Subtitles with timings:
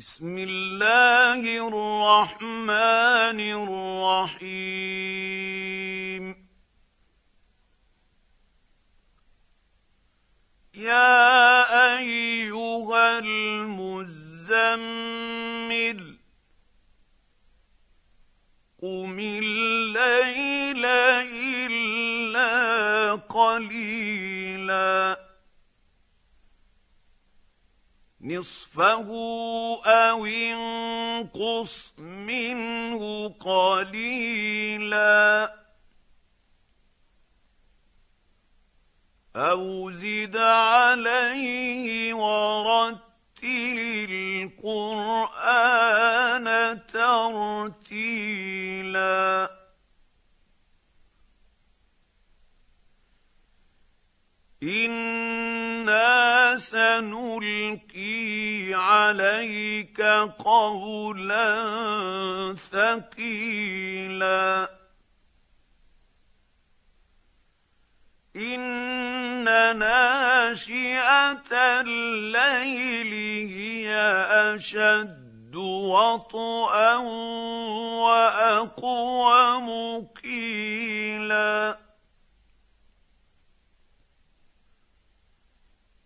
[0.00, 3.40] بسم الله الرحمن
[4.40, 6.24] الرحيم.
[10.74, 14.40] يا أيها المزمل
[18.82, 20.84] قم الليل
[21.66, 22.52] إلا
[23.28, 24.90] قليلا.
[28.30, 29.08] نصفه
[29.86, 34.80] أو انقص منه قليلا
[39.36, 43.00] أو زد عليه ورتل
[44.62, 45.70] القرآن
[46.86, 48.30] ترتيلا
[54.62, 55.09] أنا
[56.60, 58.20] سنلقي
[58.74, 60.00] عليك
[60.38, 61.46] قولا
[62.72, 64.70] ثقيلا.
[68.36, 69.44] إن
[69.78, 73.12] ناشئة الليل
[73.48, 73.96] هي
[74.54, 76.96] أشد وطئا
[78.06, 79.68] واقوم
[80.22, 81.89] قيلا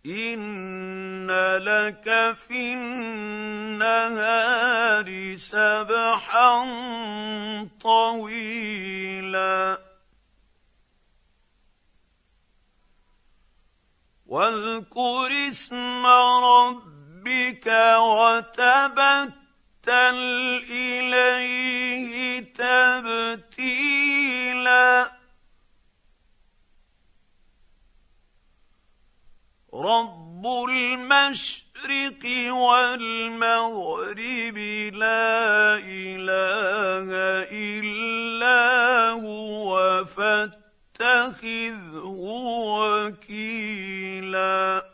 [0.05, 4.25] ان لك في النهار
[5.35, 6.65] سبحا
[7.81, 9.77] طويلا
[14.25, 17.67] واذكر اسم ربك
[17.97, 19.35] وتبتل
[20.69, 22.39] اليه
[23.55, 25.14] تبتيلا
[29.85, 34.57] رب المشرق والمغرب
[34.93, 37.09] لا اله
[37.51, 42.05] الا هو فاتخذه
[43.05, 44.85] وكيلا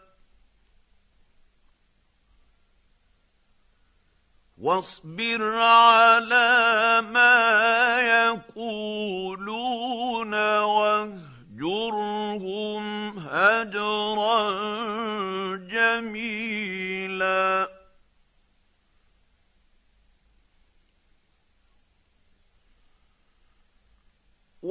[4.58, 8.51] واصبر على ما يقولون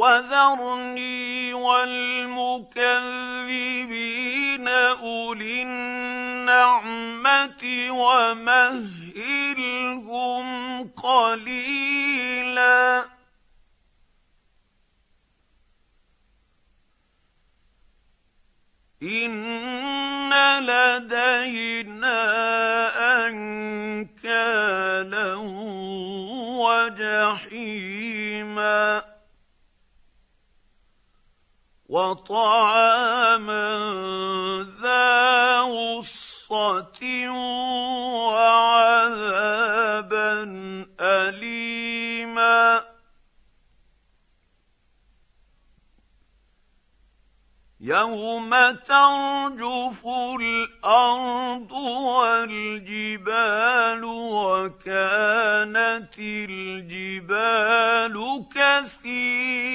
[0.00, 2.90] وذرني والمكذبين
[4.68, 9.26] أولي النعمة ومهلهم
[10.88, 12.00] قليلا.
[19.02, 22.20] إن لدينا
[23.28, 25.34] أنكالا
[26.64, 29.09] وجحيما.
[31.90, 33.66] وطعاما
[34.82, 37.02] ذا غصة
[38.30, 39.50] وعذابا
[41.00, 42.84] أليما.
[47.80, 48.50] يوم
[48.86, 50.06] ترجف
[50.40, 51.72] الأرض
[52.12, 53.24] والجبال
[54.34, 58.14] وكانت الجبال
[58.54, 59.69] كثيبا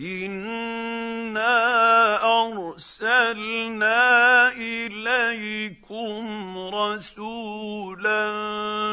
[0.00, 1.44] انا
[2.42, 3.98] ارسلنا
[4.52, 6.24] اليكم
[6.74, 8.20] رسولا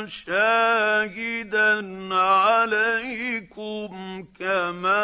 [0.08, 1.76] شاهدا
[2.16, 3.92] عليكم
[4.40, 5.00] كما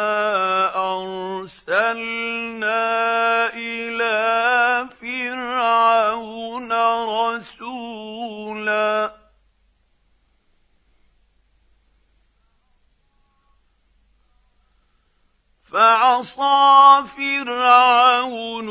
[0.92, 1.94] ارسلنا
[15.74, 18.68] فعصى فرعون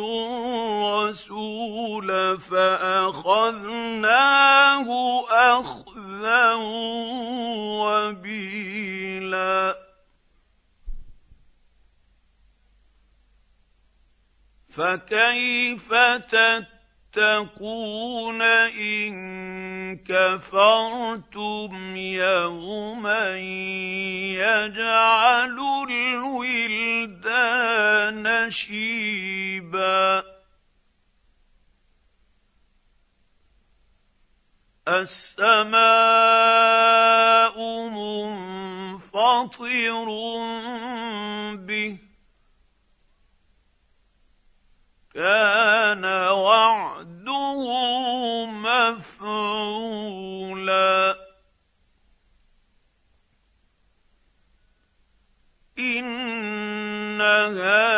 [1.13, 3.67] الرسول فأخذناه
[5.59, 6.53] أخذا
[7.83, 9.77] وبيلا.
[14.69, 15.93] فكيف
[17.13, 19.13] تتقون إن
[19.97, 23.37] كفرتم يوما
[24.39, 25.57] يجعل
[28.49, 30.23] شيبا.
[34.87, 35.73] السماء
[37.89, 39.03] منفطر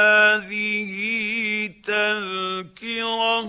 [0.06, 0.92] هذه
[1.86, 3.42] تذكرة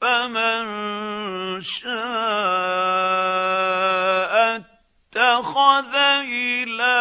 [0.00, 0.62] فمن
[1.62, 1.88] شاء
[4.56, 6.94] اتخذ إلى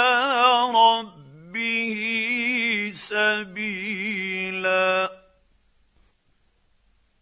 [0.76, 2.00] ربه
[2.94, 4.08] سبيلا.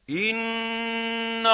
[0.10, 1.48] إن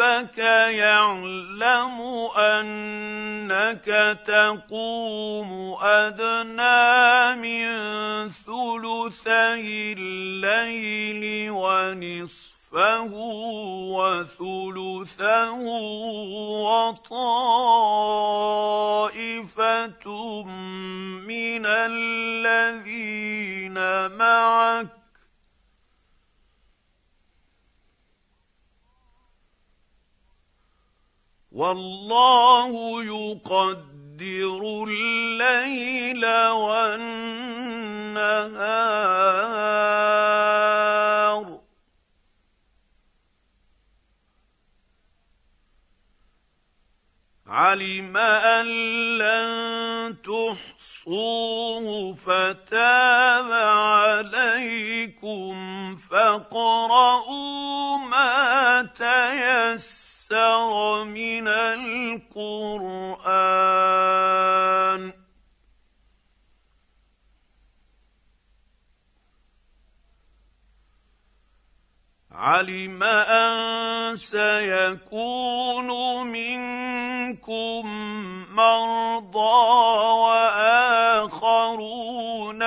[0.00, 2.00] ربك يعلم
[2.36, 7.66] أنك تقوم أدنى من
[8.30, 13.14] ثلثي الليل ونصف نصفه
[13.94, 15.52] وثلثه
[16.66, 17.22] وطائفة
[21.22, 22.98] من الذين
[24.18, 25.03] معك
[31.54, 37.44] والله يقدر الليل والنهار.
[47.46, 48.66] علم أن
[49.18, 53.52] لن تحصوه فتاب
[54.32, 55.56] عليكم
[56.10, 60.24] فاقرؤوا ما تيسر
[61.04, 62.34] من القرآن.
[72.34, 75.86] علم أن سيكون
[76.26, 77.82] منكم
[78.54, 79.74] مرضى
[81.34, 82.62] وآخرون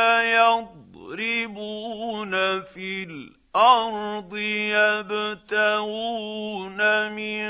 [1.15, 2.31] يضربون
[2.61, 4.33] في الأرض
[5.57, 7.45] يبتغون من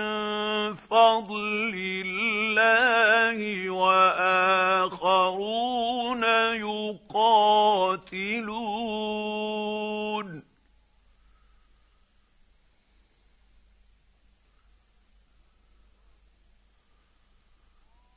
[0.75, 1.73] فضل
[2.05, 5.43] الله واخرون
[6.53, 8.57] يقاتلون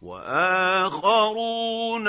[0.02, 2.06] واخرون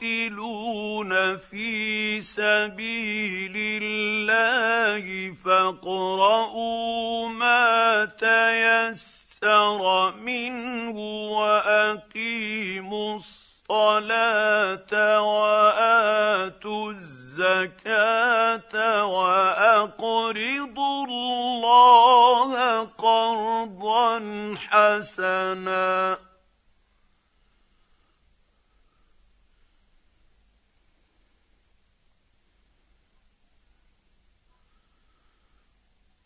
[0.00, 10.98] يقاتلون في سبيل الله فاقرؤوا ما تيسر منه
[11.30, 24.20] وأقيموا الصلاة وآتوا الزكاة وأقرضوا الله قرضا
[24.56, 26.18] حسنا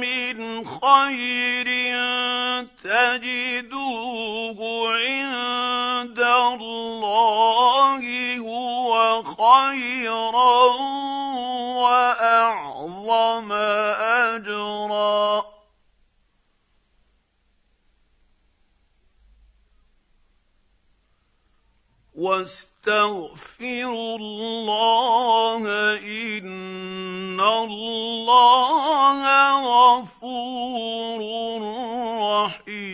[0.00, 1.68] من خير
[2.84, 4.58] تجدوه
[4.94, 8.02] عند الله
[8.38, 10.41] هو خيرا
[22.32, 25.62] واستغفروا الله
[25.98, 29.22] إن الله
[29.68, 31.20] غفور
[32.22, 32.91] رحيم.